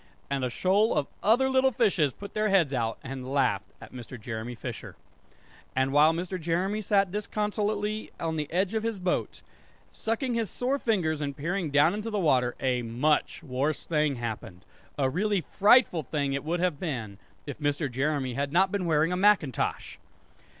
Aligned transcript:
And 0.31 0.43
a 0.43 0.49
shoal 0.49 0.95
of 0.95 1.05
other 1.21 1.47
little 1.47 1.71
fishes 1.71 2.11
put 2.11 2.33
their 2.33 2.49
heads 2.49 2.73
out, 2.73 2.97
and 3.03 3.31
laughed 3.31 3.71
at 3.79 3.93
Mr. 3.93 4.19
Jeremy 4.19 4.55
Fisher. 4.55 4.95
And 5.75 5.93
while 5.93 6.11
Mr. 6.11 6.41
Jeremy 6.41 6.81
sat 6.81 7.11
disconsolately 7.11 8.09
on 8.19 8.35
the 8.35 8.51
edge 8.51 8.73
of 8.73 8.81
his 8.81 8.99
boat 8.99 9.43
sucking 9.91 10.33
his 10.33 10.49
sore 10.49 10.79
fingers 10.79 11.21
and 11.21 11.37
peering 11.37 11.69
down 11.69 11.93
into 11.93 12.09
the 12.09 12.17
water 12.17 12.55
a 12.59 12.81
much 12.81 13.43
worse 13.43 13.83
thing 13.85 14.15
happened; 14.15 14.65
a 14.97 15.07
really 15.07 15.41
frightful 15.41 16.01
thing 16.01 16.33
it 16.33 16.43
would 16.43 16.61
have 16.61 16.79
been, 16.79 17.19
if 17.45 17.59
Mr. 17.59 17.87
Jeremy 17.91 18.33
had 18.33 18.51
not 18.51 18.71
been 18.71 18.85
wearing 18.87 19.11
a 19.11 19.15
macintosh! 19.15 19.99